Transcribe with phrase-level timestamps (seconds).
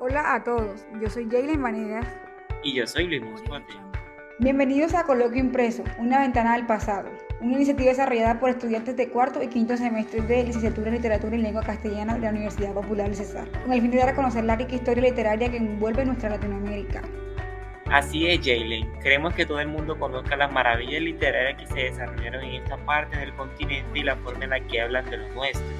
[0.00, 2.06] Hola a todos, yo soy Jaylen Vanegas.
[2.64, 3.74] Y yo soy Luis Muscote.
[4.40, 7.08] Bienvenidos a Coloquio Impreso, una ventana al pasado,
[7.40, 11.38] una iniciativa desarrollada por estudiantes de cuarto y quinto semestre de Licenciatura en Literatura y
[11.38, 14.44] Lengua Castellana de la Universidad Popular del Cesar, con el fin de dar a conocer
[14.44, 17.02] la rica historia literaria que envuelve nuestra Latinoamérica.
[17.86, 18.90] Así es, Jaylen.
[19.00, 23.16] Queremos que todo el mundo conozca las maravillas literarias que se desarrollaron en esta parte
[23.16, 25.73] del continente y la forma en la que hablan de lo nuestro.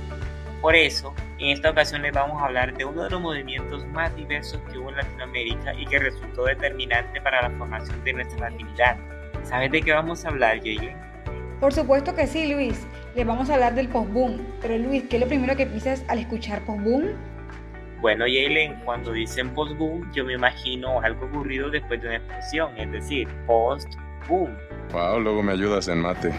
[0.65, 4.17] Por eso, en esta ocasión les vamos a hablar de uno de los movimientos más
[4.17, 8.96] diversos que hubo en Latinoamérica y que resultó determinante para la formación de nuestra latinidad.
[9.43, 10.96] ¿Sabes de qué vamos a hablar, Jaylen?
[11.61, 12.86] Por supuesto que sí, Luis.
[13.14, 14.39] Les vamos a hablar del post-boom.
[14.63, 17.11] Pero Luis, ¿qué es lo primero que piensas al escuchar post-boom?
[18.00, 22.91] Bueno, Jaylen, cuando dicen post-boom, yo me imagino algo ocurrido después de una explosión, es
[22.91, 24.57] decir, post-boom.
[24.93, 26.33] Wow, luego me ayudas en mate.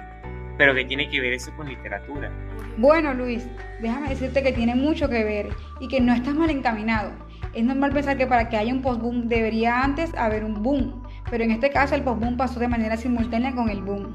[0.58, 2.32] Pero ¿qué tiene que ver eso con literatura?
[2.78, 3.48] Bueno, Luis,
[3.82, 7.12] déjame decirte que tiene mucho que ver y que no estás mal encaminado.
[7.54, 11.44] Es normal pensar que para que haya un post-boom debería antes haber un boom, pero
[11.44, 14.14] en este caso el post-boom pasó de manera simultánea con el boom.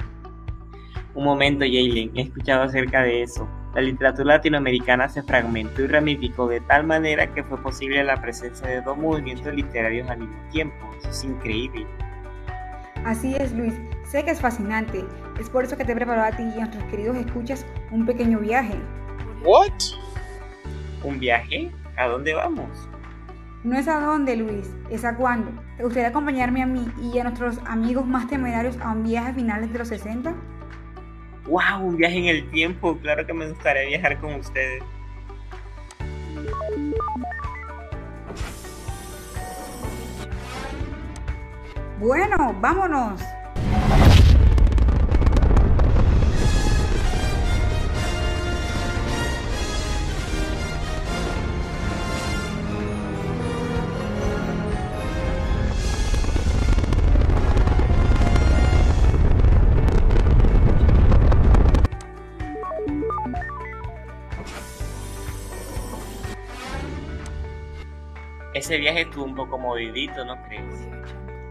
[1.14, 3.48] Un momento, Jaylen, he escuchado acerca de eso.
[3.74, 8.66] La literatura latinoamericana se fragmentó y ramificó de tal manera que fue posible la presencia
[8.68, 10.76] de dos movimientos literarios al mismo tiempo.
[10.98, 11.86] Eso es increíble.
[13.04, 13.74] Así es, Luis.
[14.10, 15.04] Sé que es fascinante.
[15.38, 18.04] Es por eso que te he preparado a ti y a nuestros queridos escuchas un
[18.04, 18.74] pequeño viaje.
[19.44, 19.70] ¿What?
[21.04, 21.70] ¿Un viaje?
[21.96, 22.88] ¿A dónde vamos?
[23.62, 25.52] No es a dónde, Luis, es a cuándo.
[25.76, 29.34] ¿Te gustaría acompañarme a mí y a nuestros amigos más temerarios a un viaje a
[29.34, 30.34] finales de los 60?
[31.46, 31.80] ¡Wow!
[31.80, 32.98] Un viaje en el tiempo.
[32.98, 34.82] Claro que me gustaría viajar con ustedes.
[42.00, 43.22] Bueno, vámonos.
[68.70, 70.86] Ese viaje estuvo un poco movidito, ¿no crees?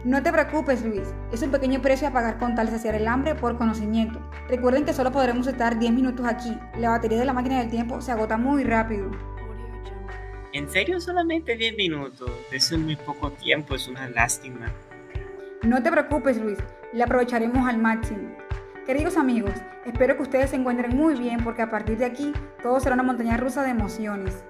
[0.05, 1.13] No te preocupes, Luis.
[1.33, 4.21] Es un pequeño precio a pagar con tal de saciar el hambre por conocimiento.
[4.47, 6.57] Recuerden que solo podremos estar 10 minutos aquí.
[6.77, 9.11] La batería de la máquina del tiempo se agota muy rápido.
[10.53, 12.31] ¿En serio solamente 10 minutos?
[12.53, 14.71] Eso es muy poco tiempo, es una lástima.
[15.63, 16.59] No te preocupes, Luis.
[16.93, 18.29] Le aprovecharemos al máximo.
[18.85, 19.55] Queridos amigos,
[19.85, 22.31] espero que ustedes se encuentren muy bien porque a partir de aquí
[22.63, 24.41] todo será una montaña rusa de emociones.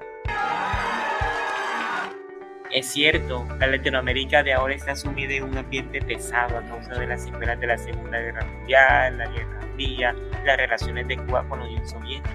[2.71, 7.07] Es cierto, la Latinoamérica de ahora está sumida en un ambiente pesado a causa de
[7.07, 10.15] las secuelas de la Segunda Guerra Mundial, la Guerra Fría,
[10.45, 12.29] las relaciones de Cuba con la Unión Soviética.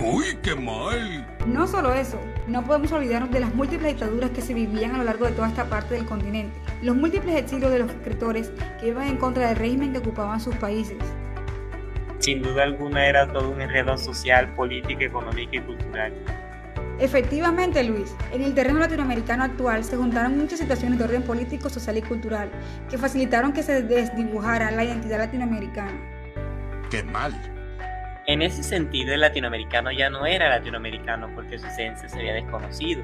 [0.00, 1.26] ¡Uy, qué mal!
[1.46, 2.18] No solo eso,
[2.48, 5.48] no podemos olvidarnos de las múltiples dictaduras que se vivían a lo largo de toda
[5.48, 8.50] esta parte del continente, los múltiples exilios de los escritores
[8.80, 10.96] que iban en contra del régimen que ocupaban sus países.
[12.18, 16.14] Sin duda alguna era todo un enredo social, político, económico y cultural.
[17.00, 21.96] Efectivamente, Luis, en el terreno latinoamericano actual se juntaron muchas situaciones de orden político, social
[21.96, 22.50] y cultural
[22.88, 25.92] que facilitaron que se desdibujara la identidad latinoamericana.
[26.90, 27.32] ¡Qué mal!
[28.26, 33.02] En ese sentido, el latinoamericano ya no era latinoamericano porque su esencia se había desconocido.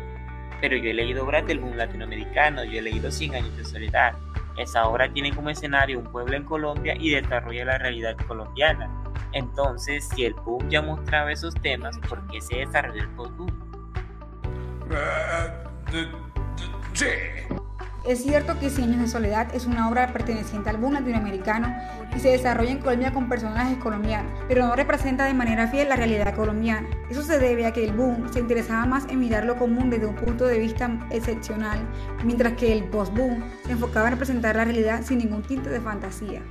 [0.60, 4.14] Pero yo he leído obras del boom latinoamericano, yo he leído Cien años de soledad.
[4.56, 8.88] Esa obra tiene como escenario un pueblo en Colombia y desarrolla la realidad colombiana.
[9.32, 13.59] Entonces, si el boom ya mostraba esos temas, ¿por qué se desarrolló el post-boom?
[16.94, 17.06] Sí.
[18.06, 21.74] Es cierto que Cien de soledad es una obra perteneciente al boom latinoamericano
[22.16, 25.96] y se desarrolla en Colombia con personajes colombianos, pero no representa de manera fiel la
[25.96, 26.88] realidad colombiana.
[27.10, 30.06] Eso se debe a que el boom se interesaba más en mirar lo común desde
[30.06, 31.78] un punto de vista excepcional,
[32.24, 36.42] mientras que el post-boom se enfocaba en representar la realidad sin ningún tinte de fantasía.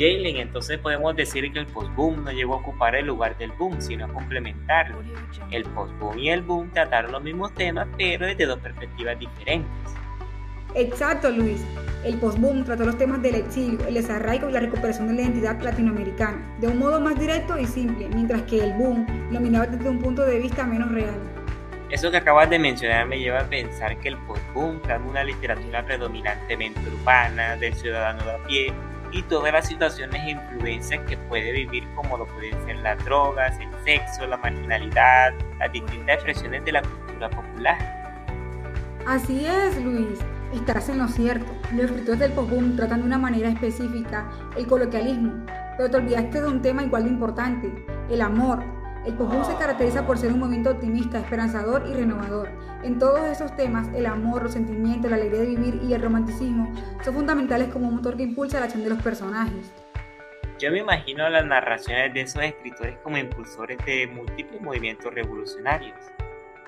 [0.00, 3.82] Jalen, entonces podemos decir que el post-boom no llegó a ocupar el lugar del boom,
[3.82, 5.02] sino a complementarlo.
[5.50, 9.70] El post-boom y el boom trataron los mismos temas, pero desde dos perspectivas diferentes.
[10.74, 11.62] Exacto, Luis.
[12.02, 15.60] El post-boom trató los temas del exilio, el desarraigo y la recuperación de la identidad
[15.60, 19.90] latinoamericana, de un modo más directo y simple, mientras que el boom lo miraba desde
[19.90, 21.18] un punto de vista menos real.
[21.90, 25.84] Eso que acabas de mencionar me lleva a pensar que el post-boom trata una literatura
[25.84, 28.72] predominantemente urbana, del ciudadano de a pie,
[29.12, 33.58] y todas las situaciones e influencias que puede vivir como lo pueden ser las drogas,
[33.58, 38.00] el sexo, la marginalidad, las distintas expresiones de la cultura popular.
[39.06, 40.18] Así es, Luis.
[40.54, 41.52] Estás en lo cierto.
[41.72, 45.44] Los escritores del post-boom tratan de una manera específica el coloquialismo,
[45.76, 48.62] pero te olvidaste de un tema igual de importante, el amor.
[49.06, 52.50] El pop se caracteriza por ser un movimiento optimista, esperanzador y renovador.
[52.82, 56.70] En todos esos temas, el amor, los sentimientos, la alegría de vivir y el romanticismo
[57.02, 59.72] son fundamentales como un motor que impulsa la acción de los personajes.
[60.58, 65.96] Yo me imagino las narraciones de esos escritores como impulsores de múltiples movimientos revolucionarios.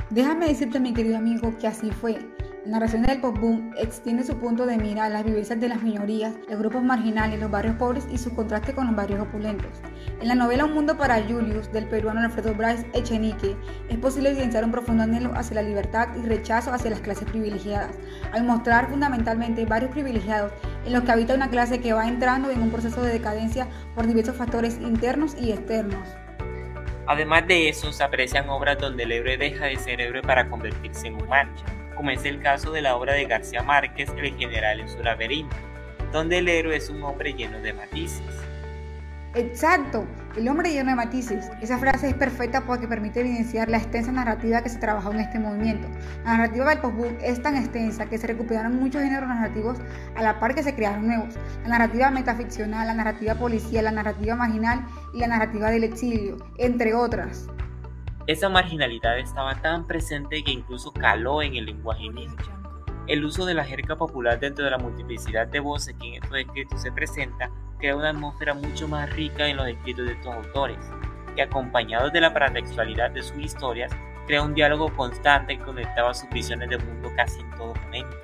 [0.09, 2.19] Déjame decirte, mi querido amigo, que así fue.
[2.65, 6.33] Narración del pop boom extiende su punto de mira a las vivencias de las minorías,
[6.49, 9.81] los grupos marginales, los barrios pobres y su contraste con los barrios opulentos.
[10.21, 13.57] En la novela Un mundo para Julius del peruano Alfredo Bryce Echenique
[13.89, 17.97] es posible evidenciar un profundo anhelo hacia la libertad y rechazo hacia las clases privilegiadas,
[18.31, 20.53] al mostrar fundamentalmente varios privilegiados
[20.87, 23.67] en los que habita una clase que va entrando en un proceso de decadencia
[23.97, 26.09] por diversos factores internos y externos.
[27.09, 31.09] Además de eso, se aprecian obras donde el héroe deja de ser héroe para convertirse
[31.09, 31.51] en humano
[31.95, 35.57] como es el caso de la obra de García Márquez, El general en su laberinto,
[36.13, 38.43] donde el héroe es un hombre lleno de matices.
[39.35, 40.07] Exacto,
[40.37, 41.51] el hombre lleno de matices.
[41.63, 45.39] Esa frase es perfecta porque permite evidenciar la extensa narrativa que se trabajó en este
[45.39, 45.89] movimiento.
[46.25, 49.79] La narrativa del postbook es tan extensa que se recuperaron muchos géneros narrativos
[50.17, 51.35] a la par que se crearon nuevos.
[51.63, 56.93] La narrativa metaficcional, la narrativa policial, la narrativa marginal y la narrativa del exilio, entre
[56.93, 57.49] otras.
[58.29, 62.37] Esa marginalidad estaba tan presente que incluso caló en el lenguaje mismo.
[63.09, 66.39] El uso de la jerga popular dentro de la multiplicidad de voces que en estos
[66.39, 70.79] escritos se presenta crea una atmósfera mucho más rica en los escritos de estos autores,
[71.35, 73.91] que acompañados de la paratextualidad de sus historias,
[74.29, 78.17] crea un diálogo constante que conectaba sus visiones del mundo casi en todo momento.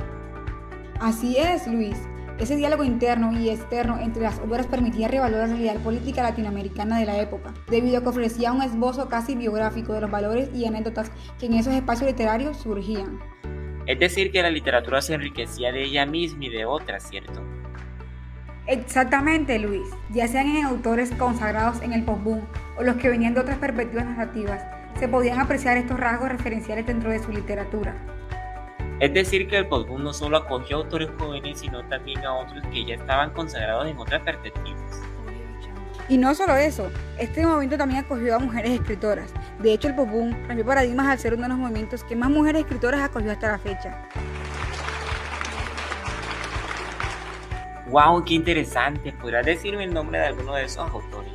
[1.01, 2.09] Así es, Luis.
[2.39, 7.05] Ese diálogo interno y externo entre las obras permitía revaluar la realidad política latinoamericana de
[7.05, 11.11] la época, debido a que ofrecía un esbozo casi biográfico de los valores y anécdotas
[11.41, 13.19] que en esos espacios literarios surgían.
[13.87, 17.43] Es decir, que la literatura se enriquecía de ella misma y de otras, ¿cierto?
[18.69, 19.89] Exactamente, Luis.
[20.11, 22.43] Ya sean en autores consagrados en el post-boom
[22.79, 24.63] o los que venían de otras perspectivas narrativas,
[25.01, 27.97] se podían apreciar estos rasgos referenciales dentro de su literatura.
[29.01, 32.65] Es decir, que el postboom no solo acogió a autores jóvenes, sino también a otros
[32.73, 35.01] que ya estaban consagrados en otras perspectivas.
[36.09, 39.33] Y no solo eso, este movimiento también acogió a mujeres escritoras.
[39.61, 42.63] De hecho, el postboom cambió paradigmas al ser uno de los movimientos que más mujeres
[42.63, 44.09] escritoras acogió hasta la fecha.
[47.91, 48.25] ¡Wow!
[48.25, 49.13] ¡Qué interesante!
[49.13, 51.33] ¿Podrás decirme el nombre de alguno de esos autores?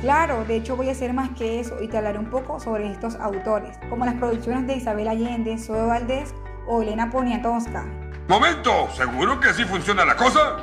[0.00, 2.90] Claro, de hecho voy a hacer más que eso y te hablaré un poco sobre
[2.90, 6.34] estos autores, como las producciones de Isabel Allende, Zoe Valdés
[6.66, 7.84] o Elena Poniatowska.
[8.28, 8.88] ¡Momento!
[8.92, 10.58] ¿Seguro que así funciona la cosa?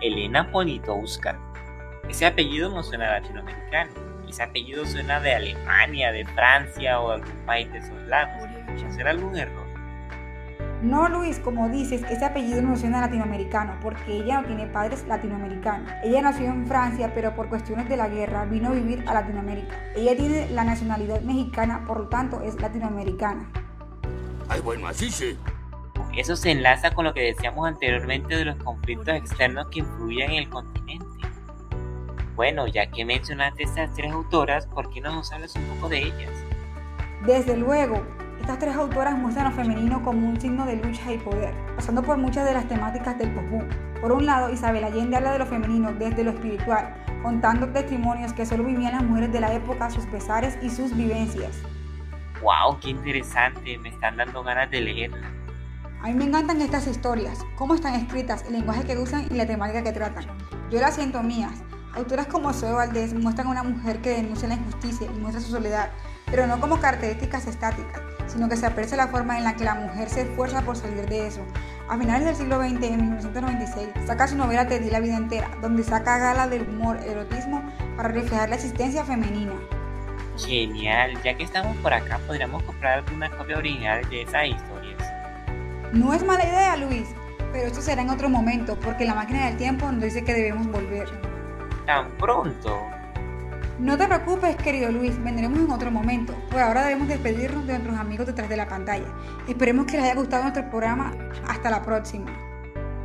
[0.00, 1.36] Elena Poniatowska.
[2.08, 3.90] Ese apellido no suena latinoamericano.
[4.28, 8.48] Ese apellido suena de Alemania, de Francia o de algún país de esos lados.
[8.90, 9.64] ¿Será algún error?
[10.82, 15.90] No, Luis, como dices, ese apellido no suena latinoamericano porque ella no tiene padres latinoamericanos.
[16.02, 19.74] Ella nació en Francia, pero por cuestiones de la guerra vino a vivir a Latinoamérica.
[19.96, 23.48] Ella tiene la nacionalidad mexicana, por lo tanto es latinoamericana.
[24.54, 25.36] Ay, bueno, así sí.
[26.16, 30.36] Eso se enlaza con lo que decíamos anteriormente de los conflictos externos que influyen en
[30.44, 31.04] el continente.
[32.36, 36.04] Bueno, ya que mencionaste estas tres autoras, ¿por qué no nos hablas un poco de
[36.04, 36.30] ellas?
[37.26, 38.00] Desde luego,
[38.40, 42.16] estas tres autoras muestran lo femenino como un signo de lucha y poder, pasando por
[42.16, 45.92] muchas de las temáticas del post Por un lado, Isabel Allende habla de lo femenino
[45.94, 50.56] desde lo espiritual, contando testimonios que solo vivían las mujeres de la época, sus pesares
[50.62, 51.60] y sus vivencias.
[52.44, 52.78] ¡Wow!
[52.78, 53.78] ¡Qué interesante!
[53.78, 55.32] Me están dando ganas de leerla.
[56.02, 59.46] A mí me encantan estas historias, cómo están escritas, el lenguaje que usan y la
[59.46, 60.26] temática que tratan.
[60.70, 61.62] Yo las siento mías.
[61.94, 65.52] Autoras como Zoe Valdés muestran a una mujer que denuncia la injusticia y muestra su
[65.52, 65.88] soledad,
[66.26, 69.76] pero no como características estáticas, sino que se aprecia la forma en la que la
[69.76, 71.40] mujer se esfuerza por salir de eso.
[71.88, 75.48] A finales del siglo XX, en 1996, saca su novela Te di la vida entera,
[75.62, 77.62] donde saca gala del humor, erotismo,
[77.96, 79.54] para reflejar la existencia femenina.
[80.36, 85.02] Genial, ya que estamos por acá, podríamos comprar una copia original de esas historias.
[85.92, 87.14] No es mala idea, Luis,
[87.52, 90.66] pero esto será en otro momento, porque la máquina del tiempo nos dice que debemos
[90.66, 91.08] volver.
[91.86, 92.80] ¿Tan pronto?
[93.78, 97.96] No te preocupes, querido Luis, vendremos en otro momento, pues ahora debemos despedirnos de nuestros
[97.96, 99.06] amigos detrás de la pantalla.
[99.48, 101.12] Esperemos que les haya gustado nuestro programa.
[101.48, 102.30] Hasta la próxima.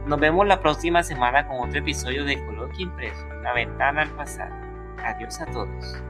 [0.05, 4.55] Nos vemos la próxima semana con otro episodio de Coloquio Impreso, la ventana al pasado.
[5.03, 6.01] Adiós a todos.